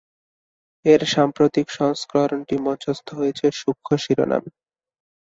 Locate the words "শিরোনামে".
4.03-4.51